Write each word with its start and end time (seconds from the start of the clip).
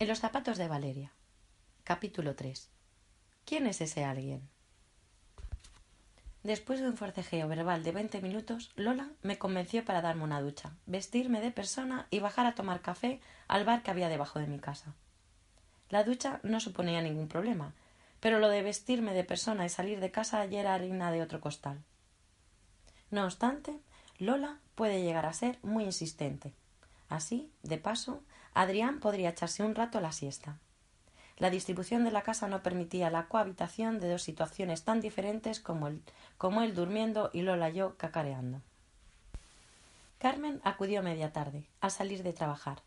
En 0.00 0.06
los 0.06 0.20
zapatos 0.20 0.58
de 0.58 0.68
Valeria. 0.68 1.10
Capítulo 1.82 2.36
3. 2.36 2.70
¿Quién 3.44 3.66
es 3.66 3.80
ese 3.80 4.04
alguien? 4.04 4.48
Después 6.44 6.78
de 6.78 6.86
un 6.86 6.96
forcejeo 6.96 7.48
verbal 7.48 7.82
de 7.82 7.90
veinte 7.90 8.20
minutos, 8.20 8.70
Lola 8.76 9.10
me 9.22 9.38
convenció 9.38 9.84
para 9.84 10.00
darme 10.00 10.22
una 10.22 10.40
ducha, 10.40 10.70
vestirme 10.86 11.40
de 11.40 11.50
persona 11.50 12.06
y 12.10 12.20
bajar 12.20 12.46
a 12.46 12.54
tomar 12.54 12.80
café 12.80 13.20
al 13.48 13.64
bar 13.64 13.82
que 13.82 13.90
había 13.90 14.08
debajo 14.08 14.38
de 14.38 14.46
mi 14.46 14.60
casa. 14.60 14.94
La 15.90 16.04
ducha 16.04 16.38
no 16.44 16.60
suponía 16.60 17.02
ningún 17.02 17.26
problema, 17.26 17.74
pero 18.20 18.38
lo 18.38 18.50
de 18.50 18.62
vestirme 18.62 19.14
de 19.14 19.24
persona 19.24 19.66
y 19.66 19.68
salir 19.68 19.98
de 19.98 20.12
casa 20.12 20.44
ya 20.46 20.60
era 20.60 20.74
harina 20.74 21.10
de 21.10 21.22
otro 21.22 21.40
costal. 21.40 21.82
No 23.10 23.24
obstante, 23.24 23.80
Lola 24.20 24.60
puede 24.76 25.02
llegar 25.02 25.26
a 25.26 25.32
ser 25.32 25.58
muy 25.62 25.82
insistente. 25.82 26.52
Así, 27.08 27.50
de 27.64 27.78
paso, 27.78 28.22
Adrián 28.58 28.98
podría 28.98 29.28
echarse 29.28 29.62
un 29.62 29.76
rato 29.76 29.98
a 29.98 30.00
la 30.00 30.10
siesta. 30.10 30.58
La 31.36 31.48
distribución 31.48 32.02
de 32.02 32.10
la 32.10 32.22
casa 32.22 32.48
no 32.48 32.60
permitía 32.60 33.08
la 33.08 33.28
cohabitación 33.28 34.00
de 34.00 34.10
dos 34.10 34.24
situaciones 34.24 34.82
tan 34.82 35.00
diferentes 35.00 35.60
como 35.60 35.86
él, 35.86 36.02
como 36.38 36.62
él 36.62 36.74
durmiendo 36.74 37.30
y 37.32 37.42
Lola 37.42 37.68
yo 37.68 37.96
cacareando. 37.96 38.60
Carmen 40.18 40.60
acudió 40.64 41.04
media 41.04 41.32
tarde, 41.32 41.68
al 41.80 41.92
salir 41.92 42.24
de 42.24 42.32
trabajar. 42.32 42.82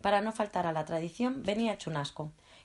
Para 0.00 0.22
no 0.22 0.32
faltar 0.32 0.66
a 0.66 0.72
la 0.72 0.84
tradición, 0.86 1.44
venía 1.44 1.74
hecho 1.74 1.92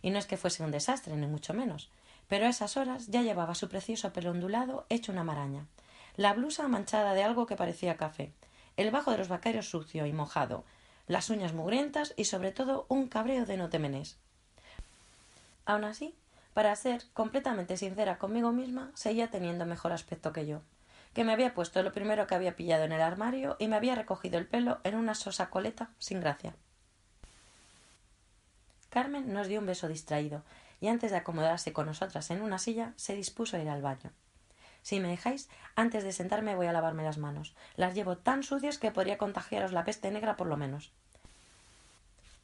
y 0.01 0.09
no 0.09 0.17
es 0.17 0.25
que 0.25 0.37
fuese 0.37 0.63
un 0.63 0.71
desastre, 0.71 1.15
ni 1.15 1.27
mucho 1.27 1.53
menos, 1.53 1.91
pero 2.27 2.47
a 2.47 2.49
esas 2.49 2.75
horas 2.75 3.05
ya 3.05 3.21
llevaba 3.21 3.53
su 3.53 3.69
precioso 3.69 4.13
pelo 4.13 4.31
ondulado 4.31 4.87
hecho 4.89 5.11
una 5.11 5.23
maraña, 5.23 5.67
la 6.15 6.33
blusa 6.33 6.67
manchada 6.67 7.13
de 7.13 7.21
algo 7.21 7.45
que 7.45 7.55
parecía 7.55 7.97
café, 7.97 8.33
el 8.77 8.89
bajo 8.89 9.11
de 9.11 9.19
los 9.19 9.27
vaqueros 9.27 9.69
sucio 9.69 10.07
y 10.07 10.13
mojado, 10.13 10.65
las 11.07 11.29
uñas 11.29 11.53
mugrientas 11.53 12.13
y 12.17 12.25
sobre 12.25 12.51
todo 12.51 12.85
un 12.89 13.07
cabreo 13.07 13.45
de 13.45 13.57
no 13.57 13.69
temenés. 13.69 14.17
Aun 15.65 15.83
así, 15.83 16.15
para 16.53 16.75
ser 16.75 17.03
completamente 17.13 17.77
sincera 17.77 18.17
conmigo 18.17 18.51
misma, 18.51 18.91
seguía 18.93 19.29
teniendo 19.29 19.65
mejor 19.65 19.91
aspecto 19.91 20.33
que 20.33 20.45
yo, 20.45 20.61
que 21.13 21.23
me 21.23 21.33
había 21.33 21.53
puesto 21.53 21.81
lo 21.83 21.93
primero 21.93 22.27
que 22.27 22.35
había 22.35 22.55
pillado 22.55 22.83
en 22.83 22.91
el 22.91 23.01
armario 23.01 23.55
y 23.59 23.67
me 23.67 23.75
había 23.75 23.95
recogido 23.95 24.37
el 24.37 24.47
pelo 24.47 24.79
en 24.83 24.95
una 24.95 25.15
sosa 25.15 25.49
coleta 25.49 25.89
sin 25.99 26.19
gracia. 26.19 26.55
Carmen 28.89 29.33
nos 29.33 29.47
dio 29.47 29.59
un 29.59 29.65
beso 29.65 29.87
distraído, 29.87 30.43
y 30.79 30.87
antes 30.87 31.11
de 31.11 31.17
acomodarse 31.17 31.73
con 31.73 31.85
nosotras 31.85 32.29
en 32.31 32.41
una 32.41 32.59
silla, 32.59 32.93
se 32.95 33.15
dispuso 33.15 33.57
a 33.57 33.59
ir 33.59 33.69
al 33.69 33.81
baño. 33.81 34.11
Si 34.81 34.99
me 34.99 35.09
dejáis, 35.09 35.49
antes 35.75 36.03
de 36.03 36.11
sentarme 36.11 36.55
voy 36.55 36.67
a 36.67 36.71
lavarme 36.71 37.03
las 37.03 37.17
manos. 37.17 37.55
Las 37.75 37.93
llevo 37.93 38.17
tan 38.17 38.43
sucias 38.43 38.77
que 38.77 38.91
podría 38.91 39.17
contagiaros 39.17 39.71
la 39.71 39.83
peste 39.83 40.11
negra 40.11 40.37
por 40.37 40.47
lo 40.47 40.57
menos. 40.57 40.91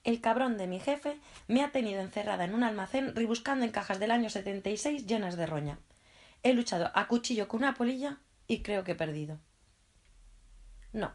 El 0.04 0.20
cabrón 0.20 0.58
de 0.58 0.68
mi 0.68 0.80
jefe 0.80 1.18
me 1.48 1.64
ha 1.64 1.72
tenido 1.72 2.02
encerrada 2.02 2.44
en 2.44 2.54
un 2.54 2.64
almacén 2.64 3.16
rebuscando 3.16 3.64
en 3.64 3.72
cajas 3.72 4.00
del 4.00 4.12
año 4.12 4.30
setenta 4.30 4.70
y 4.70 4.78
seis 4.78 5.08
llenas 5.08 5.38
de 5.38 5.46
roña. 5.46 5.80
He 6.44 6.54
luchado 6.54 6.92
a 6.94 7.08
cuchillo 7.08 7.48
con 7.48 7.62
una 7.62 7.74
polilla 7.74 8.18
y 8.48 8.64
creo 8.64 8.84
que 8.84 8.92
he 8.92 8.96
perdido. 8.96 9.40
No, 10.92 11.14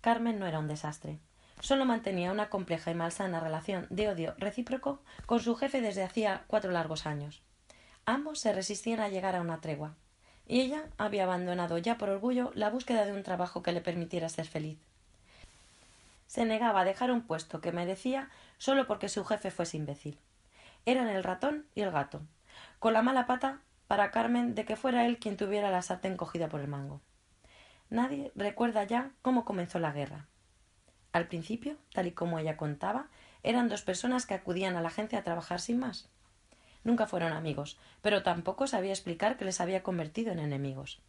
Carmen 0.00 0.38
no 0.38 0.46
era 0.46 0.60
un 0.60 0.68
desastre. 0.68 1.18
Solo 1.60 1.84
mantenía 1.84 2.30
una 2.30 2.48
compleja 2.48 2.92
y 2.92 2.94
malsana 2.94 3.40
relación 3.40 3.88
de 3.90 4.08
odio 4.08 4.34
recíproco 4.38 5.02
con 5.26 5.40
su 5.40 5.56
jefe 5.56 5.80
desde 5.80 6.04
hacía 6.04 6.44
cuatro 6.46 6.70
largos 6.70 7.06
años. 7.06 7.42
Ambos 8.06 8.38
se 8.38 8.52
resistían 8.52 9.00
a 9.00 9.08
llegar 9.08 9.34
a 9.34 9.40
una 9.40 9.60
tregua 9.60 9.96
y 10.48 10.62
ella 10.62 10.86
había 10.96 11.24
abandonado 11.24 11.78
ya 11.78 11.98
por 11.98 12.08
orgullo 12.08 12.50
la 12.54 12.70
búsqueda 12.70 13.04
de 13.04 13.12
un 13.12 13.22
trabajo 13.22 13.62
que 13.62 13.72
le 13.72 13.82
permitiera 13.82 14.28
ser 14.30 14.46
feliz. 14.46 14.78
Se 16.26 16.44
negaba 16.44 16.80
a 16.80 16.84
dejar 16.84 17.10
un 17.10 17.22
puesto 17.22 17.60
que 17.60 17.70
merecía 17.70 18.30
solo 18.56 18.86
porque 18.86 19.08
su 19.08 19.24
jefe 19.24 19.50
fuese 19.50 19.76
imbécil. 19.76 20.18
Eran 20.86 21.08
el 21.08 21.22
ratón 21.22 21.66
y 21.74 21.82
el 21.82 21.90
gato, 21.90 22.22
con 22.78 22.94
la 22.94 23.02
mala 23.02 23.26
pata 23.26 23.60
para 23.86 24.10
Carmen 24.10 24.54
de 24.54 24.64
que 24.64 24.76
fuera 24.76 25.06
él 25.06 25.18
quien 25.18 25.36
tuviera 25.36 25.70
la 25.70 25.82
sartén 25.82 26.16
cogida 26.16 26.48
por 26.48 26.60
el 26.60 26.68
mango. 26.68 27.00
Nadie 27.90 28.32
recuerda 28.34 28.84
ya 28.84 29.10
cómo 29.22 29.44
comenzó 29.44 29.78
la 29.78 29.92
guerra. 29.92 30.26
Al 31.12 31.26
principio, 31.26 31.76
tal 31.92 32.06
y 32.06 32.12
como 32.12 32.38
ella 32.38 32.56
contaba, 32.56 33.08
eran 33.42 33.68
dos 33.68 33.82
personas 33.82 34.26
que 34.26 34.34
acudían 34.34 34.76
a 34.76 34.82
la 34.82 34.88
agencia 34.88 35.18
a 35.18 35.24
trabajar 35.24 35.60
sin 35.60 35.78
más. 35.78 36.08
Nunca 36.84 37.06
fueron 37.06 37.32
amigos, 37.32 37.76
pero 38.02 38.22
tampoco 38.22 38.66
sabía 38.66 38.92
explicar 38.92 39.36
que 39.36 39.44
les 39.44 39.60
había 39.60 39.82
convertido 39.82 40.32
en 40.32 40.38
enemigos. 40.38 41.00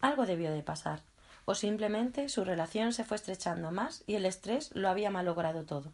Algo 0.00 0.26
debió 0.26 0.52
de 0.52 0.62
pasar, 0.62 1.02
o 1.44 1.54
simplemente 1.54 2.28
su 2.28 2.44
relación 2.44 2.92
se 2.92 3.04
fue 3.04 3.16
estrechando 3.16 3.70
más 3.70 4.04
y 4.06 4.14
el 4.14 4.26
estrés 4.26 4.70
lo 4.74 4.88
había 4.88 5.10
malogrado 5.10 5.64
todo. 5.64 5.92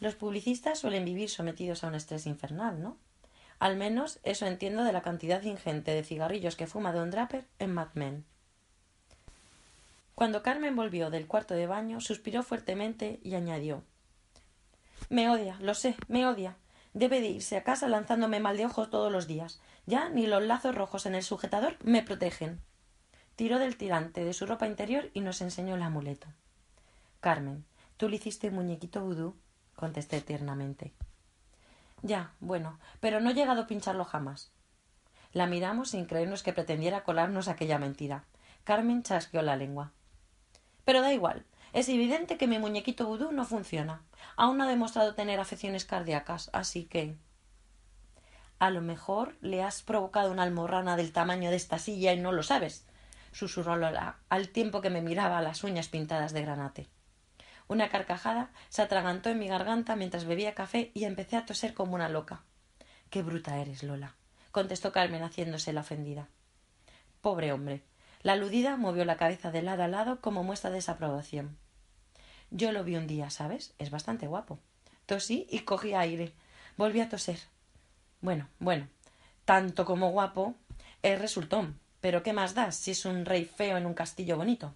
Los 0.00 0.14
publicistas 0.14 0.80
suelen 0.80 1.04
vivir 1.04 1.30
sometidos 1.30 1.82
a 1.82 1.86
un 1.86 1.94
estrés 1.94 2.26
infernal, 2.26 2.82
¿no? 2.82 2.96
Al 3.58 3.76
menos 3.76 4.18
eso 4.22 4.46
entiendo 4.46 4.84
de 4.84 4.92
la 4.92 5.00
cantidad 5.00 5.42
ingente 5.42 5.92
de 5.92 6.04
cigarrillos 6.04 6.56
que 6.56 6.66
fuma 6.66 6.92
Don 6.92 7.10
Draper 7.10 7.46
en 7.58 7.72
Mad 7.72 7.88
Men. 7.94 8.24
Cuando 10.14 10.42
Carmen 10.42 10.76
volvió 10.76 11.08
del 11.08 11.26
cuarto 11.26 11.54
de 11.54 11.66
baño, 11.66 12.00
suspiró 12.00 12.42
fuertemente 12.42 13.20
y 13.22 13.34
añadió 13.34 13.82
Me 15.08 15.30
odia, 15.30 15.56
lo 15.60 15.74
sé, 15.74 15.96
me 16.08 16.26
odia. 16.26 16.56
Debe 16.94 17.20
de 17.20 17.28
irse 17.28 17.56
a 17.56 17.62
casa 17.62 17.88
lanzándome 17.88 18.40
mal 18.40 18.56
de 18.56 18.66
ojos 18.66 18.90
todos 18.90 19.12
los 19.12 19.26
días. 19.26 19.60
Ya 19.86 20.08
ni 20.08 20.26
los 20.26 20.42
lazos 20.42 20.74
rojos 20.74 21.06
en 21.06 21.14
el 21.14 21.22
sujetador 21.22 21.76
me 21.84 22.02
protegen. 22.02 22.60
Tiró 23.36 23.58
del 23.58 23.76
tirante 23.76 24.24
de 24.24 24.32
su 24.32 24.46
ropa 24.46 24.66
interior 24.66 25.10
y 25.12 25.20
nos 25.20 25.40
enseñó 25.42 25.74
el 25.76 25.82
amuleto. 25.82 26.26
Carmen, 27.20 27.64
¿tú 27.96 28.08
le 28.08 28.16
hiciste 28.16 28.50
muñequito 28.50 29.02
vudú? 29.02 29.36
contesté 29.76 30.20
tiernamente. 30.22 30.94
Ya, 32.02 32.32
bueno, 32.40 32.78
pero 33.00 33.20
no 33.20 33.30
he 33.30 33.34
llegado 33.34 33.62
a 33.62 33.66
pincharlo 33.66 34.04
jamás. 34.04 34.50
La 35.32 35.46
miramos 35.46 35.90
sin 35.90 36.06
creernos 36.06 36.42
que 36.42 36.52
pretendiera 36.52 37.04
colarnos 37.04 37.48
aquella 37.48 37.78
mentira. 37.78 38.24
Carmen 38.64 39.02
chasqueó 39.02 39.42
la 39.42 39.56
lengua. 39.56 39.92
Pero 40.84 41.02
da 41.02 41.12
igual. 41.12 41.44
Es 41.76 41.90
evidente 41.90 42.38
que 42.38 42.46
mi 42.46 42.58
muñequito 42.58 43.06
vudú 43.06 43.32
no 43.32 43.44
funciona. 43.44 44.00
Aún 44.34 44.56
no 44.56 44.64
ha 44.64 44.66
demostrado 44.66 45.14
tener 45.14 45.38
afecciones 45.38 45.84
cardíacas, 45.84 46.48
así 46.54 46.86
que. 46.86 47.18
A 48.58 48.70
lo 48.70 48.80
mejor 48.80 49.36
le 49.42 49.62
has 49.62 49.82
provocado 49.82 50.32
una 50.32 50.44
almorrana 50.44 50.96
del 50.96 51.12
tamaño 51.12 51.50
de 51.50 51.56
esta 51.56 51.78
silla 51.78 52.14
y 52.14 52.18
no 52.18 52.32
lo 52.32 52.42
sabes, 52.42 52.86
susurró 53.30 53.76
Lola, 53.76 54.16
al 54.30 54.48
tiempo 54.48 54.80
que 54.80 54.88
me 54.88 55.02
miraba 55.02 55.42
las 55.42 55.64
uñas 55.64 55.88
pintadas 55.88 56.32
de 56.32 56.40
granate. 56.40 56.88
Una 57.68 57.90
carcajada 57.90 58.52
se 58.70 58.80
atragantó 58.80 59.28
en 59.28 59.38
mi 59.38 59.46
garganta 59.46 59.96
mientras 59.96 60.24
bebía 60.24 60.54
café 60.54 60.92
y 60.94 61.04
empecé 61.04 61.36
a 61.36 61.44
toser 61.44 61.74
como 61.74 61.94
una 61.94 62.08
loca. 62.08 62.40
Qué 63.10 63.22
bruta 63.22 63.58
eres, 63.58 63.82
Lola, 63.82 64.14
contestó 64.50 64.92
Carmen 64.92 65.22
haciéndose 65.22 65.74
la 65.74 65.82
ofendida. 65.82 66.28
Pobre 67.20 67.52
hombre. 67.52 67.82
La 68.22 68.32
aludida 68.32 68.78
movió 68.78 69.04
la 69.04 69.18
cabeza 69.18 69.50
de 69.50 69.60
lado 69.60 69.82
a 69.82 69.88
lado 69.88 70.22
como 70.22 70.42
muestra 70.42 70.70
de 70.70 70.76
desaprobación. 70.76 71.58
Yo 72.50 72.72
lo 72.72 72.84
vi 72.84 72.96
un 72.96 73.06
día, 73.06 73.30
¿sabes? 73.30 73.74
Es 73.78 73.90
bastante 73.90 74.26
guapo. 74.26 74.58
Tosí 75.06 75.46
y 75.50 75.60
cogí 75.60 75.94
aire. 75.94 76.32
Volví 76.76 77.00
a 77.00 77.08
toser. 77.08 77.38
Bueno, 78.20 78.48
bueno, 78.58 78.88
tanto 79.44 79.84
como 79.84 80.10
guapo 80.10 80.54
es 81.02 81.18
resultón. 81.18 81.78
Pero 82.00 82.22
¿qué 82.22 82.32
más 82.32 82.54
da 82.54 82.72
si 82.72 82.92
es 82.92 83.04
un 83.04 83.24
rey 83.24 83.44
feo 83.44 83.76
en 83.76 83.86
un 83.86 83.94
castillo 83.94 84.36
bonito? 84.36 84.74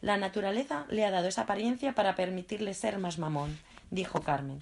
La 0.00 0.16
naturaleza 0.16 0.86
le 0.88 1.04
ha 1.04 1.10
dado 1.10 1.28
esa 1.28 1.42
apariencia 1.42 1.94
para 1.94 2.14
permitirle 2.14 2.74
ser 2.74 2.98
más 2.98 3.18
mamón, 3.18 3.58
dijo 3.90 4.22
Carmen. 4.22 4.60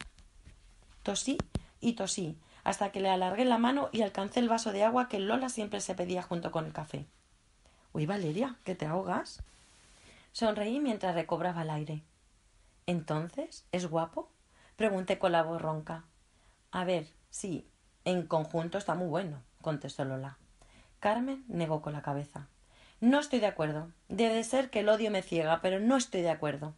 Tosí 1.03 1.38
y 1.81 1.92
tosí, 1.92 2.37
hasta 2.64 2.91
que 2.91 3.00
le 3.00 3.08
alargué 3.08 3.44
la 3.44 3.58
mano 3.58 3.88
y 3.92 4.03
alcancé 4.03 4.41
el 4.41 4.48
vaso 4.48 4.72
de 4.72 4.84
agua 4.84 5.08
que 5.08 5.20
Lola 5.20 5.48
siempre 5.48 5.81
se 5.81 5.94
pedía 5.94 6.22
junto 6.22 6.50
con 6.50 6.66
el 6.66 6.72
café. 6.72 7.06
Uy, 7.92 8.06
Valeria, 8.06 8.56
¿que 8.64 8.75
te 8.75 8.87
ahogas? 8.87 9.42
Sonreí 10.32 10.81
mientras 10.81 11.14
recobraba 11.14 11.62
el 11.62 11.70
aire. 11.70 12.03
¿Entonces? 12.88 13.66
¿Es 13.71 13.87
guapo? 13.87 14.31
pregunté 14.76 15.19
con 15.19 15.32
la 15.32 15.43
voz 15.43 15.61
ronca. 15.61 16.05
A 16.70 16.85
ver, 16.85 17.06
sí, 17.29 17.69
en 18.06 18.26
conjunto 18.26 18.79
está 18.79 18.94
muy 18.94 19.08
bueno, 19.08 19.43
contestó 19.61 20.06
Lola. 20.06 20.38
Carmen 20.99 21.44
negó 21.49 21.82
con 21.82 21.93
la 21.93 22.00
cabeza. 22.00 22.49
No 23.00 23.20
estoy 23.20 23.40
de 23.40 23.46
acuerdo. 23.46 23.93
Debe 24.08 24.43
ser 24.43 24.70
que 24.70 24.81
el 24.81 24.88
odio 24.88 25.11
me 25.11 25.20
ciega, 25.20 25.61
pero 25.61 25.81
no 25.81 25.99
estoy 25.99 26.23
de 26.23 26.31
acuerdo. 26.31 26.73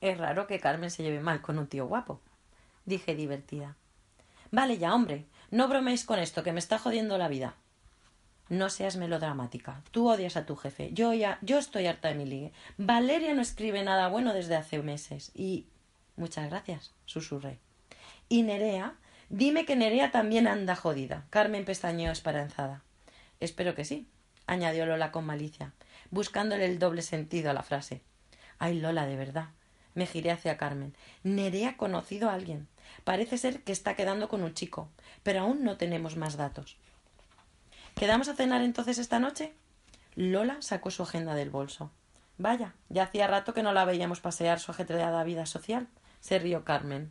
Es 0.00 0.18
raro 0.18 0.48
que 0.48 0.58
Carmen 0.58 0.90
se 0.90 1.04
lleve 1.04 1.20
mal 1.20 1.42
con 1.42 1.60
un 1.60 1.68
tío 1.68 1.86
guapo, 1.86 2.20
dije 2.86 3.14
divertida. 3.14 3.76
Vale 4.50 4.78
ya, 4.78 4.92
hombre, 4.96 5.26
no 5.52 5.68
bromeéis 5.68 6.04
con 6.04 6.18
esto, 6.18 6.42
que 6.42 6.52
me 6.52 6.58
está 6.58 6.80
jodiendo 6.80 7.18
la 7.18 7.28
vida. 7.28 7.54
No 8.48 8.70
seas 8.70 8.96
melodramática. 8.96 9.82
Tú 9.90 10.08
odias 10.08 10.36
a 10.36 10.46
tu 10.46 10.54
jefe. 10.54 10.90
Yo 10.92 11.12
ya, 11.12 11.38
yo 11.42 11.58
estoy 11.58 11.86
harta 11.86 12.08
de 12.08 12.14
mi 12.14 12.26
ligue. 12.26 12.52
Valeria 12.78 13.34
no 13.34 13.42
escribe 13.42 13.82
nada 13.82 14.08
bueno 14.08 14.32
desde 14.32 14.56
hace 14.56 14.80
meses. 14.82 15.32
Y. 15.34 15.66
Muchas 16.16 16.48
gracias, 16.48 16.92
susurré. 17.04 17.58
Y 18.28 18.42
Nerea, 18.42 18.94
dime 19.28 19.66
que 19.66 19.76
Nerea 19.76 20.10
también 20.10 20.46
anda 20.46 20.74
jodida. 20.74 21.26
Carmen 21.28 21.64
pestañeó 21.64 22.10
esperanzada. 22.10 22.82
Espero 23.38 23.74
que 23.74 23.84
sí, 23.84 24.08
añadió 24.46 24.86
Lola 24.86 25.12
con 25.12 25.26
malicia, 25.26 25.74
buscándole 26.10 26.64
el 26.64 26.78
doble 26.78 27.02
sentido 27.02 27.50
a 27.50 27.52
la 27.52 27.62
frase. 27.62 28.00
Ay, 28.58 28.80
Lola, 28.80 29.06
de 29.06 29.16
verdad. 29.16 29.48
Me 29.94 30.06
giré 30.06 30.30
hacia 30.30 30.56
Carmen. 30.56 30.94
Nerea 31.22 31.70
ha 31.70 31.76
conocido 31.76 32.30
a 32.30 32.34
alguien. 32.34 32.66
Parece 33.04 33.36
ser 33.36 33.62
que 33.62 33.72
está 33.72 33.94
quedando 33.94 34.28
con 34.28 34.42
un 34.42 34.54
chico, 34.54 34.88
pero 35.22 35.40
aún 35.40 35.64
no 35.64 35.76
tenemos 35.76 36.16
más 36.16 36.36
datos. 36.36 36.76
¿Quedamos 37.96 38.28
a 38.28 38.34
cenar 38.34 38.60
entonces 38.60 38.98
esta 38.98 39.18
noche? 39.18 39.54
Lola 40.16 40.58
sacó 40.60 40.90
su 40.90 41.02
agenda 41.02 41.34
del 41.34 41.48
bolso. 41.48 41.90
Vaya, 42.36 42.74
ya 42.90 43.04
hacía 43.04 43.26
rato 43.26 43.54
que 43.54 43.62
no 43.62 43.72
la 43.72 43.86
veíamos 43.86 44.20
pasear 44.20 44.60
su 44.60 44.70
ajetreada 44.70 45.24
vida 45.24 45.46
social. 45.46 45.88
Se 46.20 46.38
rió 46.38 46.62
Carmen. 46.62 47.10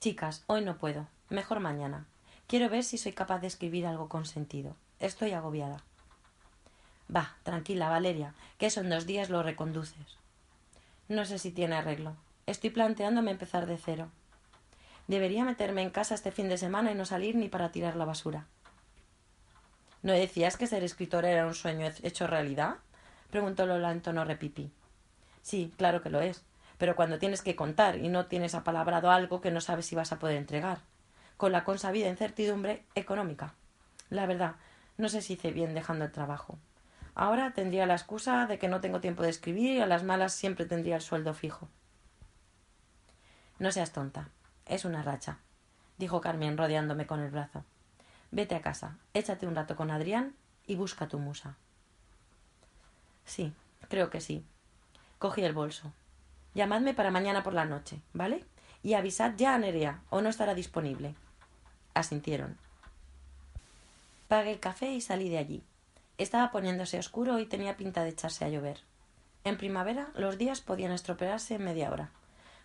Chicas, 0.00 0.44
hoy 0.46 0.62
no 0.62 0.78
puedo. 0.78 1.08
Mejor 1.28 1.60
mañana. 1.60 2.06
Quiero 2.46 2.70
ver 2.70 2.84
si 2.84 2.96
soy 2.96 3.12
capaz 3.12 3.40
de 3.40 3.48
escribir 3.48 3.86
algo 3.86 4.08
con 4.08 4.24
sentido. 4.24 4.74
Estoy 4.98 5.32
agobiada. 5.32 5.82
Va, 7.14 7.36
tranquila, 7.42 7.90
Valeria, 7.90 8.32
que 8.56 8.68
eso 8.68 8.80
en 8.80 8.88
dos 8.88 9.04
días 9.04 9.28
lo 9.28 9.42
reconduces. 9.42 10.16
No 11.08 11.26
sé 11.26 11.38
si 11.38 11.50
tiene 11.50 11.76
arreglo. 11.76 12.16
Estoy 12.46 12.70
planteándome 12.70 13.30
empezar 13.30 13.66
de 13.66 13.76
cero. 13.76 14.08
Debería 15.06 15.44
meterme 15.44 15.82
en 15.82 15.90
casa 15.90 16.14
este 16.14 16.32
fin 16.32 16.48
de 16.48 16.56
semana 16.56 16.92
y 16.92 16.94
no 16.94 17.04
salir 17.04 17.36
ni 17.36 17.50
para 17.50 17.72
tirar 17.72 17.94
la 17.94 18.06
basura. 18.06 18.46
¿No 20.06 20.12
decías 20.12 20.56
que 20.56 20.68
ser 20.68 20.84
escritor 20.84 21.24
era 21.24 21.48
un 21.48 21.54
sueño 21.54 21.90
hecho 22.04 22.28
realidad? 22.28 22.76
preguntó 23.28 23.66
Lola 23.66 23.90
en 23.90 24.02
tono 24.02 24.24
repipí. 24.24 24.70
Sí, 25.42 25.74
claro 25.76 26.00
que 26.00 26.10
lo 26.10 26.20
es, 26.20 26.44
pero 26.78 26.94
cuando 26.94 27.18
tienes 27.18 27.42
que 27.42 27.56
contar 27.56 27.96
y 27.96 28.08
no 28.08 28.26
tienes 28.26 28.54
apalabrado 28.54 29.10
algo 29.10 29.40
que 29.40 29.50
no 29.50 29.60
sabes 29.60 29.86
si 29.86 29.96
vas 29.96 30.12
a 30.12 30.20
poder 30.20 30.36
entregar 30.36 30.78
con 31.36 31.50
la 31.50 31.64
consabida 31.64 32.08
incertidumbre 32.08 32.84
económica. 32.94 33.54
La 34.08 34.26
verdad, 34.26 34.54
no 34.96 35.08
sé 35.08 35.22
si 35.22 35.32
hice 35.32 35.50
bien 35.50 35.74
dejando 35.74 36.04
el 36.04 36.12
trabajo. 36.12 36.56
Ahora 37.16 37.52
tendría 37.52 37.84
la 37.84 37.94
excusa 37.94 38.46
de 38.46 38.60
que 38.60 38.68
no 38.68 38.80
tengo 38.80 39.00
tiempo 39.00 39.24
de 39.24 39.30
escribir 39.30 39.74
y 39.74 39.80
a 39.80 39.86
las 39.86 40.04
malas 40.04 40.32
siempre 40.34 40.66
tendría 40.66 40.94
el 40.94 41.02
sueldo 41.02 41.34
fijo. 41.34 41.68
No 43.58 43.72
seas 43.72 43.90
tonta. 43.90 44.28
Es 44.66 44.84
una 44.84 45.02
racha, 45.02 45.40
dijo 45.98 46.20
Carmen 46.20 46.56
rodeándome 46.56 47.08
con 47.08 47.18
el 47.18 47.32
brazo. 47.32 47.64
Vete 48.30 48.54
a 48.54 48.60
casa, 48.60 48.98
échate 49.14 49.46
un 49.46 49.54
rato 49.54 49.76
con 49.76 49.90
Adrián 49.90 50.34
y 50.66 50.76
busca 50.76 51.08
tu 51.08 51.18
musa. 51.18 51.56
Sí, 53.24 53.52
creo 53.88 54.10
que 54.10 54.20
sí. 54.20 54.44
Cogí 55.18 55.42
el 55.42 55.52
bolso. 55.52 55.92
Llamadme 56.54 56.94
para 56.94 57.10
mañana 57.10 57.42
por 57.42 57.54
la 57.54 57.64
noche, 57.64 58.00
¿vale? 58.12 58.44
Y 58.82 58.94
avisad 58.94 59.34
ya 59.36 59.54
a 59.54 59.58
Nerea, 59.58 60.00
o 60.10 60.20
no 60.20 60.28
estará 60.28 60.54
disponible 60.54 61.14
asintieron. 61.96 62.56
Pagué 64.28 64.52
el 64.52 64.60
café 64.60 64.92
y 64.92 65.00
salí 65.00 65.28
de 65.28 65.38
allí. 65.38 65.62
Estaba 66.18 66.50
poniéndose 66.50 66.98
oscuro 66.98 67.38
y 67.38 67.46
tenía 67.46 67.76
pinta 67.76 68.04
de 68.04 68.10
echarse 68.10 68.44
a 68.44 68.48
llover. 68.48 68.80
En 69.44 69.56
primavera 69.56 70.08
los 70.14 70.38
días 70.38 70.60
podían 70.60 70.92
estropearse 70.92 71.54
en 71.54 71.64
media 71.64 71.90
hora, 71.90 72.10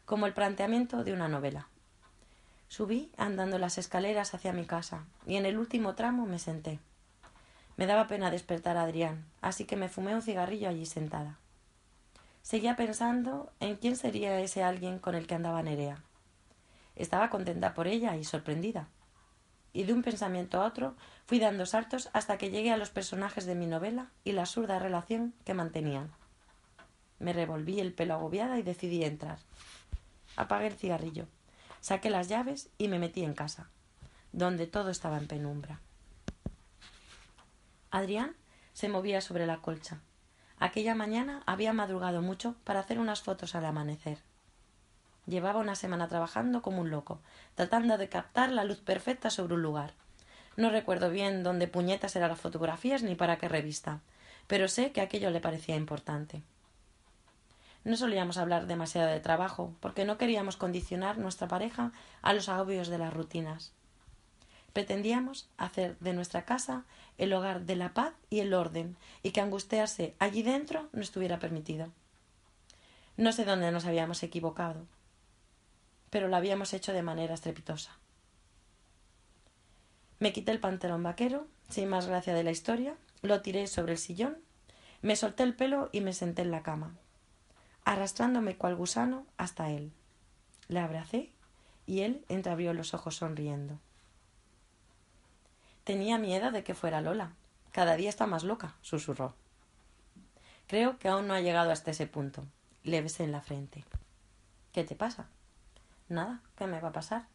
como 0.06 0.26
el 0.26 0.34
planteamiento 0.34 1.04
de 1.04 1.14
una 1.14 1.28
novela. 1.28 1.68
Subí 2.72 3.12
andando 3.18 3.58
las 3.58 3.78
escaleras 3.78 4.34
hacia 4.34 4.54
mi 4.54 4.64
casa 4.64 5.04
y 5.28 5.36
en 5.36 5.46
el 5.46 5.58
último 5.58 5.94
tramo 5.94 6.26
me 6.26 6.40
senté. 6.40 6.80
Me 7.76 7.86
daba 7.86 8.08
pena 8.08 8.32
despertar 8.32 8.78
a 8.78 8.84
Adrián, 8.84 9.26
así 9.42 9.66
que 9.66 9.76
me 9.76 9.90
fumé 9.90 10.16
un 10.16 10.22
cigarrillo 10.22 10.70
allí 10.70 10.86
sentada. 10.86 11.38
Seguía 12.44 12.78
pensando 12.78 13.52
en 13.60 13.76
quién 13.76 13.98
sería 13.98 14.40
ese 14.40 14.64
alguien 14.64 15.00
con 15.00 15.16
el 15.16 15.28
que 15.28 15.36
andaba 15.36 15.62
Nerea. 15.62 16.02
Estaba 16.96 17.30
contenta 17.30 17.74
por 17.74 17.88
ella 17.88 18.16
y 18.16 18.24
sorprendida 18.24 18.88
y 19.74 19.84
de 19.84 19.92
un 19.92 20.02
pensamiento 20.02 20.62
a 20.62 20.66
otro 20.66 20.96
fui 21.26 21.40
dando 21.40 21.66
saltos 21.66 22.10
hasta 22.14 22.38
que 22.38 22.52
llegué 22.52 22.72
a 22.72 22.78
los 22.78 22.90
personajes 22.90 23.46
de 23.46 23.56
mi 23.56 23.66
novela 23.66 24.12
y 24.24 24.32
la 24.32 24.44
absurda 24.44 24.80
relación 24.80 25.34
que 25.44 25.54
mantenían. 25.54 26.10
Me 27.20 27.34
revolví 27.34 27.82
el 27.82 27.92
pelo 27.92 28.14
agobiada 28.14 28.58
y 28.60 28.64
decidí 28.64 29.04
entrar. 29.04 29.40
Apagué 30.38 30.68
el 30.68 30.78
cigarrillo, 30.78 31.28
saqué 31.82 32.10
las 32.10 32.30
llaves 32.30 32.70
y 32.78 32.88
me 32.88 33.00
metí 33.00 33.24
en 33.24 33.34
casa, 33.34 33.70
donde 34.32 34.68
todo 34.68 34.90
estaba 34.90 35.18
en 35.18 35.28
penumbra. 35.28 35.82
Adrián 37.90 38.36
se 38.72 38.88
movía 38.88 39.20
sobre 39.20 39.46
la 39.46 39.58
colcha. 39.58 40.00
Aquella 40.58 40.96
mañana 40.96 41.44
había 41.46 41.74
madrugado 41.74 42.22
mucho 42.22 42.56
para 42.64 42.80
hacer 42.80 43.00
unas 43.00 43.22
fotos 43.22 43.56
al 43.56 43.66
amanecer. 43.66 44.20
Llevaba 45.26 45.60
una 45.60 45.76
semana 45.76 46.08
trabajando 46.08 46.62
como 46.62 46.82
un 46.82 46.90
loco, 46.90 47.20
tratando 47.56 47.98
de 47.98 48.10
captar 48.10 48.52
la 48.52 48.64
luz 48.64 48.80
perfecta 48.80 49.30
sobre 49.30 49.56
un 49.56 49.62
lugar. 49.62 49.94
No 50.58 50.70
recuerdo 50.70 51.10
bien 51.10 51.44
dónde 51.44 51.68
puñetas 51.68 52.16
eran 52.16 52.30
las 52.30 52.40
fotografías 52.40 53.04
ni 53.04 53.16
para 53.16 53.38
qué 53.38 53.50
revista, 53.50 54.02
pero 54.48 54.68
sé 54.68 54.92
que 54.92 55.02
aquello 55.02 55.30
le 55.30 55.42
parecía 55.42 55.76
importante. 55.76 56.44
No 57.84 57.98
solíamos 57.98 58.38
hablar 58.38 58.68
demasiado 58.68 59.10
de 59.10 59.20
trabajo, 59.20 59.76
porque 59.80 60.06
no 60.06 60.18
queríamos 60.18 60.58
condicionar 60.58 61.18
nuestra 61.18 61.48
pareja 61.48 61.92
a 62.22 62.34
los 62.34 62.50
agobios 62.50 62.88
de 62.88 62.98
las 62.98 63.14
rutinas. 63.14 63.74
Pretendíamos 64.74 65.50
hacer 65.58 65.98
de 66.00 66.14
nuestra 66.14 66.46
casa 66.46 66.86
el 67.18 67.34
hogar 67.34 67.62
de 67.66 67.76
la 67.76 67.94
paz 67.94 68.14
y 68.30 68.40
el 68.40 68.54
orden, 68.54 68.96
y 69.24 69.32
que 69.32 69.42
angustiarse 69.42 70.16
allí 70.20 70.44
dentro 70.44 70.90
no 70.94 71.02
estuviera 71.02 71.40
permitido. 71.40 71.92
No 73.18 73.32
sé 73.32 73.46
dónde 73.46 73.72
nos 73.72 73.86
habíamos 73.86 74.24
equivocado 74.24 74.86
pero 76.12 76.28
lo 76.28 76.36
habíamos 76.36 76.74
hecho 76.74 76.94
de 76.94 77.02
manera 77.02 77.34
estrepitosa. 77.34 77.98
Me 80.20 80.34
quité 80.34 80.52
el 80.52 80.60
pantalón 80.60 81.02
vaquero, 81.02 81.48
sin 81.70 81.90
más 81.90 82.06
gracia 82.06 82.36
de 82.36 82.44
la 82.44 82.52
historia, 82.52 82.96
lo 83.24 83.42
tiré 83.42 83.66
sobre 83.66 83.94
el 83.94 83.98
sillón, 83.98 84.38
me 85.02 85.16
solté 85.16 85.42
el 85.42 85.56
pelo 85.56 85.90
y 85.92 86.02
me 86.02 86.14
senté 86.14 86.44
en 86.44 86.52
la 86.52 86.62
cama, 86.62 86.96
arrastrándome 87.86 88.58
cual 88.58 88.76
gusano 88.76 89.26
hasta 89.38 89.70
él. 89.70 89.92
Le 90.68 90.80
abracé 90.80 91.32
y 91.86 92.02
él 92.02 92.26
entreabrió 92.30 92.74
los 92.74 92.94
ojos 92.94 93.16
sonriendo. 93.18 93.80
Tenía 95.84 96.18
miedo 96.18 96.52
de 96.52 96.64
que 96.64 96.76
fuera 96.76 97.02
Lola. 97.02 97.34
Cada 97.72 97.96
día 97.96 98.10
está 98.10 98.28
más 98.28 98.44
loca, 98.44 98.76
susurró. 98.82 99.34
Creo 100.68 101.00
que 101.00 101.10
aún 101.10 101.28
no 101.28 101.34
ha 101.34 101.42
llegado 101.42 101.72
hasta 101.72 101.92
ese 101.92 102.08
punto. 102.08 102.46
Le 102.84 103.02
besé 103.02 103.24
en 103.24 103.32
la 103.32 103.42
frente. 103.42 103.84
¿Qué 104.72 104.84
te 104.84 104.96
pasa? 104.96 105.28
Nada, 106.08 106.42
¿qué 106.56 106.68
me 106.68 106.80
va 106.80 106.90
a 106.90 106.94
pasar? 106.94 107.28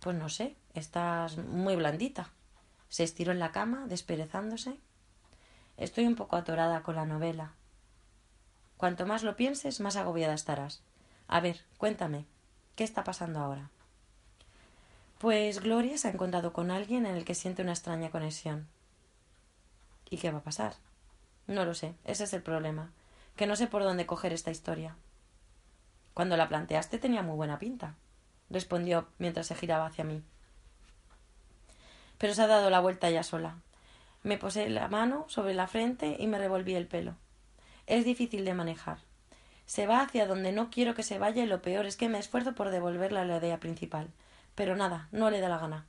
Pues 0.00 0.16
no 0.16 0.28
sé, 0.28 0.56
estás 0.74 1.38
muy 1.38 1.76
blandita. 1.76 2.30
Se 2.88 3.04
estiró 3.04 3.32
en 3.32 3.38
la 3.38 3.52
cama, 3.52 3.86
desperezándose. 3.86 4.78
Estoy 5.76 6.06
un 6.06 6.14
poco 6.14 6.36
atorada 6.36 6.82
con 6.82 6.96
la 6.96 7.06
novela. 7.06 7.52
Cuanto 8.78 9.06
más 9.06 9.24
lo 9.24 9.34
pienses, 9.34 9.80
más 9.80 9.96
agobiada 9.96 10.34
estarás. 10.34 10.82
A 11.26 11.40
ver, 11.40 11.64
cuéntame, 11.78 12.26
¿qué 12.76 12.84
está 12.84 13.02
pasando 13.02 13.40
ahora? 13.40 13.70
Pues 15.18 15.60
Gloria 15.60 15.98
se 15.98 16.06
ha 16.06 16.12
encontrado 16.12 16.52
con 16.52 16.70
alguien 16.70 17.04
en 17.04 17.16
el 17.16 17.24
que 17.24 17.34
siente 17.34 17.62
una 17.62 17.72
extraña 17.72 18.10
conexión. 18.10 18.68
¿Y 20.08 20.18
qué 20.18 20.30
va 20.30 20.38
a 20.38 20.44
pasar? 20.44 20.74
No 21.48 21.64
lo 21.64 21.74
sé, 21.74 21.96
ese 22.04 22.22
es 22.22 22.32
el 22.32 22.42
problema, 22.42 22.92
que 23.34 23.48
no 23.48 23.56
sé 23.56 23.66
por 23.66 23.82
dónde 23.82 24.06
coger 24.06 24.32
esta 24.32 24.52
historia. 24.52 24.94
Cuando 26.14 26.36
la 26.36 26.48
planteaste 26.48 26.98
tenía 26.98 27.22
muy 27.22 27.34
buena 27.34 27.58
pinta, 27.58 27.96
respondió 28.48 29.08
mientras 29.18 29.48
se 29.48 29.56
giraba 29.56 29.86
hacia 29.86 30.04
mí. 30.04 30.22
Pero 32.16 32.32
se 32.32 32.42
ha 32.42 32.46
dado 32.46 32.70
la 32.70 32.78
vuelta 32.78 33.10
ya 33.10 33.24
sola. 33.24 33.56
Me 34.22 34.38
posé 34.38 34.68
la 34.70 34.86
mano 34.86 35.24
sobre 35.28 35.54
la 35.54 35.66
frente 35.66 36.16
y 36.16 36.28
me 36.28 36.38
revolví 36.38 36.76
el 36.76 36.86
pelo. 36.86 37.16
Es 37.88 38.04
difícil 38.04 38.44
de 38.44 38.52
manejar. 38.52 38.98
Se 39.64 39.86
va 39.86 40.02
hacia 40.02 40.26
donde 40.26 40.52
no 40.52 40.68
quiero 40.68 40.94
que 40.94 41.02
se 41.02 41.18
vaya 41.18 41.42
y 41.42 41.46
lo 41.46 41.62
peor 41.62 41.86
es 41.86 41.96
que 41.96 42.10
me 42.10 42.18
esfuerzo 42.18 42.54
por 42.54 42.68
devolverla 42.68 43.22
a 43.22 43.24
la 43.24 43.38
idea 43.38 43.60
principal. 43.60 44.10
Pero 44.54 44.76
nada, 44.76 45.08
no 45.10 45.30
le 45.30 45.40
da 45.40 45.48
la 45.48 45.56
gana. 45.56 45.86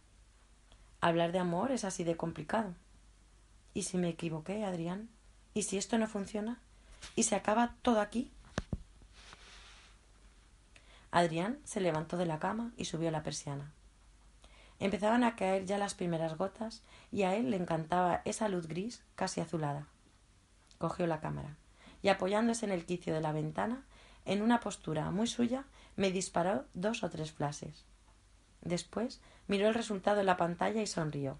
Hablar 1.02 1.34
de 1.34 1.40
amor 1.40 1.74
es 1.74 1.84
así 1.84 2.06
de 2.06 2.16
complicado. 2.16 2.74
¿Y 3.74 3.84
si 3.84 3.98
me 3.98 4.08
equivoqué, 4.08 4.64
Adrián? 4.64 5.10
¿Y 5.54 5.64
si 5.64 5.78
esto 5.78 5.98
no 5.98 6.08
funciona? 6.08 6.62
¿Y 7.18 7.24
se 7.24 7.36
acaba 7.36 7.76
todo 7.82 8.00
aquí? 8.00 8.32
Adrián 11.12 11.60
se 11.66 11.82
levantó 11.82 12.16
de 12.16 12.28
la 12.28 12.40
cama 12.40 12.72
y 12.78 12.86
subió 12.86 13.12
la 13.12 13.24
persiana. 13.24 13.74
Empezaban 14.80 15.26
a 15.26 15.36
caer 15.36 15.66
ya 15.66 15.78
las 15.78 15.96
primeras 15.96 16.38
gotas 16.38 16.82
y 17.12 17.24
a 17.24 17.36
él 17.36 17.52
le 17.52 17.58
encantaba 17.58 18.22
esa 18.24 18.48
luz 18.48 18.68
gris 18.68 19.04
casi 19.16 19.42
azulada. 19.42 19.88
Cogió 20.78 21.06
la 21.06 21.20
cámara 21.20 21.58
y 22.02 22.10
apoyándose 22.10 22.66
en 22.66 22.72
el 22.72 22.86
quicio 22.86 23.14
de 23.14 23.22
la 23.22 23.32
ventana, 23.32 23.86
en 24.26 24.42
una 24.42 24.60
postura 24.60 25.12
muy 25.12 25.28
suya, 25.28 25.66
me 25.96 26.12
disparó 26.12 26.66
dos 26.74 27.04
o 27.04 27.10
tres 27.10 27.32
flashes. 27.32 27.86
Después 28.62 29.22
miró 29.48 29.68
el 29.68 29.74
resultado 29.74 30.20
en 30.20 30.26
la 30.26 30.38
pantalla 30.38 30.82
y 30.82 30.88
sonrió. 30.88 31.38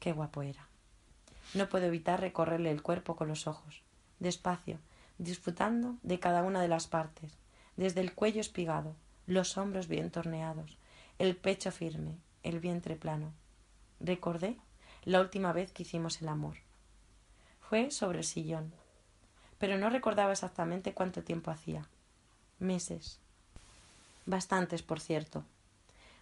Qué 0.00 0.12
guapo 0.12 0.42
era. 0.42 0.68
No 1.54 1.68
puedo 1.68 1.86
evitar 1.86 2.20
recorrerle 2.20 2.70
el 2.70 2.82
cuerpo 2.82 3.16
con 3.16 3.28
los 3.28 3.46
ojos, 3.46 3.82
despacio, 4.18 4.78
disfrutando 5.16 5.96
de 6.02 6.20
cada 6.20 6.42
una 6.42 6.60
de 6.60 6.68
las 6.68 6.86
partes, 6.86 7.32
desde 7.76 8.00
el 8.00 8.14
cuello 8.14 8.40
espigado, 8.40 8.94
los 9.26 9.56
hombros 9.56 9.88
bien 9.88 10.10
torneados, 10.10 10.76
el 11.18 11.36
pecho 11.36 11.72
firme, 11.72 12.18
el 12.42 12.60
vientre 12.60 12.96
plano. 12.96 13.32
Recordé 14.00 14.56
la 15.04 15.20
última 15.20 15.52
vez 15.52 15.72
que 15.72 15.82
hicimos 15.82 16.20
el 16.20 16.28
amor. 16.28 16.56
Fue 17.60 17.90
sobre 17.90 18.18
el 18.18 18.24
sillón, 18.24 18.74
pero 19.58 19.76
no 19.76 19.90
recordaba 19.90 20.32
exactamente 20.32 20.94
cuánto 20.94 21.22
tiempo 21.22 21.50
hacía. 21.50 21.86
Meses. 22.58 23.18
Bastantes, 24.26 24.82
por 24.82 25.00
cierto. 25.00 25.44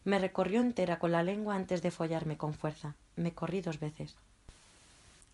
Me 0.04 0.18
recorrió 0.18 0.60
entera 0.60 0.98
con 0.98 1.12
la 1.12 1.22
lengua 1.22 1.56
antes 1.56 1.82
de 1.82 1.90
follarme 1.90 2.36
con 2.36 2.54
fuerza. 2.54 2.94
Me 3.16 3.32
corrí 3.32 3.60
dos 3.60 3.80
veces. 3.80 4.16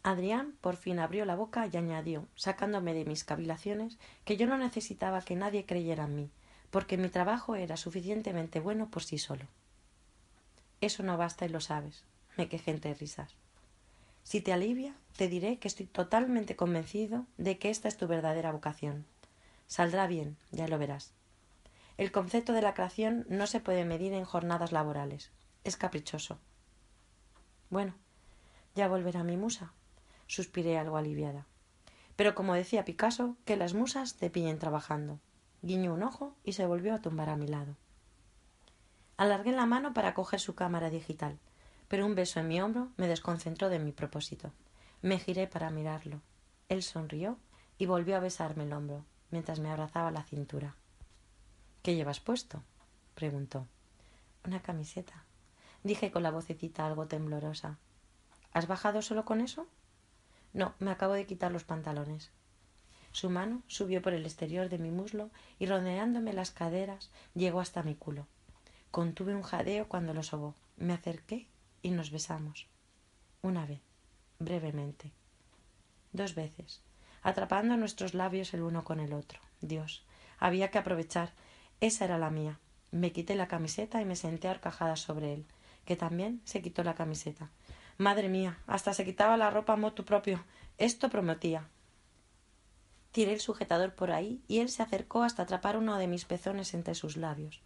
Adrián 0.03 0.55
por 0.61 0.77
fin 0.77 0.99
abrió 0.99 1.25
la 1.25 1.37
boca 1.37 1.69
y 1.71 1.77
añadió, 1.77 2.27
sacándome 2.35 2.93
de 2.93 3.05
mis 3.05 3.23
cavilaciones, 3.23 3.99
que 4.25 4.37
yo 4.37 4.47
no 4.47 4.59
necesitaba 4.59 5.23
que 5.23 5.37
nadie 5.37 5.65
creyera 5.65 6.05
en 6.05 6.17
mí, 6.17 6.31
porque 6.71 6.97
mi 6.97 7.09
trabajo 7.09 7.55
era 7.55 7.77
suficientemente 7.77 8.59
bueno 8.59 8.89
por 8.89 9.05
sí 9.05 9.19
solo. 9.19 9.47
Eso 10.81 11.05
no 11.05 11.17
basta 11.17 11.45
y 11.45 11.51
lo 11.51 11.61
sabes, 11.61 12.03
me 12.37 12.49
quejé 12.49 12.73
entre 12.73 12.95
risas. 12.95 13.37
Si 14.23 14.41
te 14.41 14.53
alivia, 14.53 14.95
te 15.17 15.29
diré 15.29 15.59
que 15.59 15.69
estoy 15.69 15.87
totalmente 15.87 16.57
convencido 16.57 17.27
de 17.37 17.59
que 17.59 17.71
esta 17.71 17.89
es 17.89 17.97
tu 17.97 18.07
verdadera 18.07 18.53
vocación. 18.53 19.05
Saldrá 19.67 20.07
bien, 20.07 20.37
ya 20.51 20.69
lo 20.69 20.79
verás. 20.79 21.13
El 21.99 22.13
concepto 22.13 22.53
de 22.53 22.63
la 22.63 22.75
creación 22.75 23.27
no 23.29 23.47
se 23.47 23.61
puede 23.61 23.85
medir 23.85 24.13
en 24.13 24.25
jornadas 24.25 24.73
laborales. 24.73 25.31
Es 25.65 25.77
caprichoso. 25.77 26.39
Bueno, 27.71 27.95
ya 28.75 28.89
volverá 28.89 29.23
mi 29.23 29.37
musa. 29.37 29.73
Suspiré 30.27 30.79
algo 30.79 30.97
aliviada. 30.97 31.47
Pero 32.17 32.35
como 32.35 32.55
decía 32.55 32.85
Picasso, 32.85 33.37
que 33.45 33.57
las 33.57 33.75
musas 33.75 34.17
te 34.17 34.31
pillen 34.31 34.59
trabajando. 34.59 35.21
Guiñó 35.63 35.95
un 35.95 36.03
ojo 36.03 36.35
y 36.45 36.53
se 36.53 36.67
volvió 36.67 36.95
a 36.95 37.01
tumbar 37.01 37.29
a 37.29 37.37
mi 37.37 37.47
lado. 37.47 37.77
Alargué 39.17 39.53
la 39.53 39.67
mano 39.67 39.95
para 39.95 40.15
coger 40.15 40.41
su 40.41 40.55
cámara 40.55 40.91
digital, 40.91 41.39
pero 41.93 42.07
un 42.07 42.15
beso 42.15 42.41
en 42.41 42.49
mi 42.49 42.59
hombro 42.59 42.89
me 42.97 43.07
desconcentró 43.07 43.69
de 43.69 43.79
mi 43.79 43.93
propósito. 43.93 44.51
Me 45.03 45.19
giré 45.19 45.47
para 45.47 45.69
mirarlo. 45.69 46.23
Él 46.71 46.83
sonrió 46.83 47.37
y 47.77 47.85
volvió 47.85 48.17
a 48.17 48.21
besarme 48.21 48.65
el 48.65 48.73
hombro, 48.73 49.05
mientras 49.31 49.61
me 49.61 49.71
abrazaba 49.71 50.11
la 50.11 50.23
cintura. 50.23 50.75
¿Qué 51.83 51.95
llevas 51.95 52.19
puesto? 52.19 52.63
preguntó. 53.15 53.67
Una 54.47 54.63
camiseta, 54.63 55.27
dije 55.83 56.11
con 56.11 56.23
la 56.23 56.31
vocecita 56.31 56.87
algo 56.87 57.09
temblorosa. 57.09 57.77
¿Has 58.55 58.67
bajado 58.69 59.03
solo 59.03 59.27
con 59.27 59.43
eso? 59.43 59.67
No, 60.55 60.75
me 60.79 60.93
acabo 60.93 61.13
de 61.13 61.27
quitar 61.27 61.53
los 61.53 61.65
pantalones. 61.65 62.31
Su 63.11 63.29
mano 63.29 63.63
subió 63.67 64.01
por 64.01 64.15
el 64.15 64.25
exterior 64.25 64.71
de 64.71 64.79
mi 64.79 64.91
muslo 64.91 65.29
y 65.59 65.67
rodeándome 65.67 66.33
las 66.33 66.53
caderas 66.53 67.11
llegó 67.35 67.61
hasta 67.61 67.83
mi 67.83 67.97
culo. 67.97 68.29
Contuve 68.91 69.35
un 69.35 69.43
jadeo 69.43 69.89
cuando 69.89 70.15
lo 70.15 70.23
sobó. 70.23 70.55
Me 70.79 70.95
acerqué 70.95 71.52
y 71.83 71.91
nos 71.91 72.11
besamos. 72.11 72.67
Una 73.43 73.67
vez, 73.67 73.81
brevemente. 74.39 75.13
Dos 76.13 76.35
veces, 76.35 76.81
atrapando 77.23 77.77
nuestros 77.77 78.15
labios 78.15 78.55
el 78.55 78.63
uno 78.63 78.85
con 78.85 79.01
el 79.01 79.13
otro. 79.13 79.41
Dios, 79.61 80.05
había 80.39 80.71
que 80.71 80.79
aprovechar. 80.79 81.33
Esa 81.81 82.05
era 82.05 82.19
la 82.19 82.31
mía. 82.31 82.59
Me 82.91 83.13
quité 83.13 83.35
la 83.35 83.49
camiseta 83.49 84.01
y 84.01 84.05
me 84.05 84.17
senté 84.17 84.49
arcajada 84.49 84.97
sobre 84.97 85.33
él, 85.33 85.47
que 85.85 85.97
también 85.97 86.41
se 86.45 86.63
quitó 86.63 86.85
la 86.85 86.95
camiseta. 86.95 87.51
Madre 87.99 88.29
mía, 88.29 88.59
hasta 88.67 88.95
se 88.95 89.05
quitaba 89.05 89.37
la 89.37 89.51
ropa 89.51 89.75
a 89.75 89.77
motu 89.77 90.05
propio. 90.05 90.45
Esto 90.79 91.09
prometía. 91.09 91.69
Tiré 93.13 93.33
el 93.35 93.41
sujetador 93.41 93.95
por 93.95 94.11
ahí 94.11 94.43
y 94.49 94.59
él 94.61 94.69
se 94.69 94.83
acercó 94.83 95.23
hasta 95.23 95.43
atrapar 95.43 95.77
uno 95.77 95.99
de 95.99 96.07
mis 96.07 96.25
pezones 96.25 96.75
entre 96.75 96.95
sus 96.95 97.17
labios. 97.17 97.61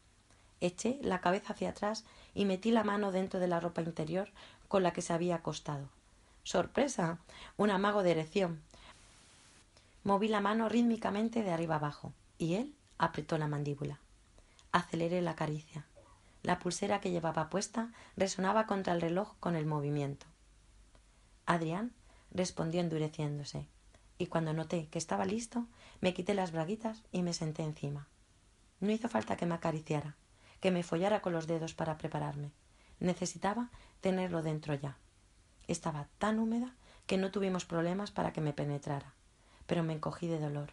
Eché 0.61 0.99
la 1.03 1.21
cabeza 1.21 1.53
hacia 1.53 1.71
atrás 1.71 2.05
y 2.35 2.47
metí 2.47 2.71
la 2.71 2.85
mano 2.85 3.13
dentro 3.13 3.41
de 3.41 3.49
la 3.49 3.61
ropa 3.61 3.83
interior 3.83 4.31
con 4.69 4.83
la 4.83 4.93
que 4.93 5.03
se 5.03 5.13
había 5.13 5.37
acostado. 5.37 5.89
¡Sorpresa! 6.45 7.19
Un 7.57 7.71
amago 7.71 8.03
de 8.03 8.13
erección. 8.13 8.63
Moví 10.03 10.29
la 10.29 10.41
mano 10.41 10.69
rítmicamente 10.69 11.43
de 11.43 11.51
arriba 11.51 11.77
abajo 11.77 12.13
y 12.39 12.55
él 12.55 12.75
apretó 12.99 13.37
la 13.37 13.49
mandíbula. 13.49 13.99
Aceleré 14.73 15.21
la 15.21 15.35
caricia. 15.35 15.85
La 16.43 16.59
pulsera 16.59 17.01
que 17.01 17.11
llevaba 17.11 17.51
puesta 17.51 17.93
resonaba 18.17 18.67
contra 18.67 18.93
el 18.93 19.01
reloj 19.01 19.35
con 19.41 19.57
el 19.57 19.67
movimiento. 19.67 20.27
Adrián 21.45 21.93
respondió 22.31 22.81
endureciéndose, 22.81 23.67
y 24.19 24.27
cuando 24.27 24.53
noté 24.53 24.87
que 24.89 24.99
estaba 24.99 25.25
listo, 25.25 25.67
me 26.01 26.15
quité 26.15 26.35
las 26.35 26.53
braguitas 26.53 27.03
y 27.13 27.23
me 27.23 27.33
senté 27.33 27.63
encima. 27.63 28.07
No 28.81 28.93
hizo 28.93 29.09
falta 29.09 29.37
que 29.37 29.47
me 29.47 29.55
acariciara 29.55 30.17
que 30.61 30.71
me 30.71 30.83
follara 30.83 31.21
con 31.21 31.33
los 31.33 31.47
dedos 31.47 31.75
para 31.75 31.99
prepararme. 31.99 32.53
Necesitaba 32.99 33.71
tenerlo 34.01 34.43
dentro 34.43 34.75
ya. 34.75 34.97
Estaba 35.69 36.09
tan 36.19 36.39
húmeda 36.39 36.75
que 37.07 37.19
no 37.19 37.31
tuvimos 37.31 37.65
problemas 37.65 38.11
para 38.11 38.33
que 38.33 38.41
me 38.41 38.53
penetrara, 38.53 39.15
pero 39.67 39.83
me 39.83 39.93
encogí 39.93 40.27
de 40.27 40.39
dolor. 40.39 40.73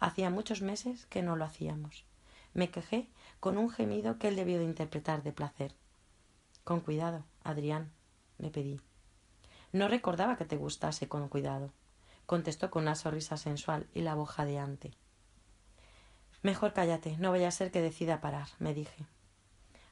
Hacía 0.00 0.30
muchos 0.30 0.62
meses 0.62 1.06
que 1.06 1.22
no 1.22 1.36
lo 1.36 1.44
hacíamos. 1.44 2.04
Me 2.54 2.70
quejé 2.70 3.08
con 3.40 3.58
un 3.58 3.70
gemido 3.70 4.18
que 4.18 4.28
él 4.28 4.36
debió 4.36 4.58
de 4.58 4.64
interpretar 4.64 5.22
de 5.22 5.32
placer. 5.32 5.74
Con 6.64 6.80
cuidado, 6.80 7.24
Adrián, 7.42 7.90
le 8.38 8.50
pedí. 8.50 8.80
No 9.72 9.88
recordaba 9.88 10.36
que 10.36 10.44
te 10.44 10.56
gustase 10.56 11.08
con 11.08 11.28
cuidado, 11.28 11.72
contestó 12.26 12.70
con 12.70 12.82
una 12.82 12.94
sonrisa 12.94 13.36
sensual 13.36 13.86
y 13.92 14.00
la 14.02 14.14
voz 14.14 14.30
jadeante. 14.30 14.92
Mejor 16.42 16.72
cállate, 16.72 17.16
no 17.18 17.30
vaya 17.30 17.48
a 17.48 17.52
ser 17.52 17.70
que 17.70 17.82
decida 17.82 18.20
parar, 18.20 18.48
me 18.58 18.72
dije. 18.72 19.06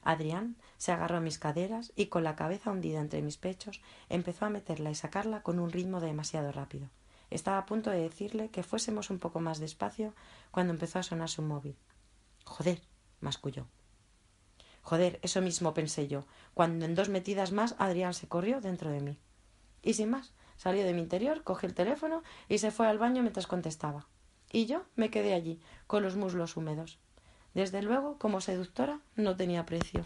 Adrián 0.01 0.55
se 0.77 0.93
agarró 0.93 1.17
a 1.17 1.21
mis 1.21 1.37
caderas 1.37 1.91
y 1.95 2.05
con 2.05 2.23
la 2.23 2.37
cabeza 2.37 2.71
hundida 2.71 3.01
entre 3.01 3.21
mis 3.21 3.35
pechos 3.35 3.81
empezó 4.07 4.45
a 4.45 4.49
meterla 4.49 4.89
y 4.89 4.95
sacarla 4.95 5.43
con 5.43 5.59
un 5.59 5.71
ritmo 5.71 5.99
demasiado 5.99 6.53
rápido. 6.53 6.89
Estaba 7.29 7.57
a 7.57 7.65
punto 7.65 7.89
de 7.89 7.99
decirle 7.99 8.49
que 8.49 8.63
fuésemos 8.63 9.09
un 9.09 9.19
poco 9.19 9.41
más 9.41 9.59
despacio 9.59 10.13
cuando 10.49 10.71
empezó 10.71 10.99
a 10.99 11.03
sonar 11.03 11.27
su 11.27 11.41
móvil. 11.41 11.75
Joder, 12.45 12.81
masculló. 13.19 13.67
Joder, 14.81 15.19
eso 15.23 15.41
mismo 15.41 15.73
pensé 15.73 16.07
yo, 16.07 16.23
cuando 16.53 16.85
en 16.85 16.95
dos 16.95 17.09
metidas 17.09 17.51
más 17.51 17.75
Adrián 17.77 18.13
se 18.13 18.29
corrió 18.29 18.61
dentro 18.61 18.89
de 18.89 19.01
mí. 19.01 19.19
Y 19.81 19.95
sin 19.95 20.11
más, 20.11 20.31
salió 20.55 20.85
de 20.85 20.93
mi 20.93 21.01
interior, 21.01 21.43
cogió 21.43 21.67
el 21.67 21.75
teléfono 21.75 22.23
y 22.47 22.59
se 22.59 22.71
fue 22.71 22.87
al 22.87 22.97
baño 22.97 23.21
mientras 23.21 23.47
contestaba 23.47 24.07
y 24.51 24.65
yo 24.65 24.83
me 24.95 25.09
quedé 25.09 25.33
allí, 25.33 25.59
con 25.87 26.03
los 26.03 26.15
muslos 26.15 26.57
húmedos. 26.57 26.97
Desde 27.53 27.81
luego, 27.81 28.17
como 28.17 28.41
seductora, 28.41 28.99
no 29.15 29.35
tenía 29.35 29.65
precio. 29.65 30.05